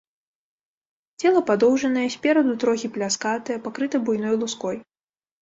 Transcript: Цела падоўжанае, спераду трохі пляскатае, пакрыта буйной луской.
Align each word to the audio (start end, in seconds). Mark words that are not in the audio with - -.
Цела 1.21 1.41
падоўжанае, 1.49 2.05
спераду 2.15 2.57
трохі 2.65 2.91
пляскатае, 2.97 3.57
пакрыта 3.69 4.03
буйной 4.09 4.35
луской. 4.43 4.83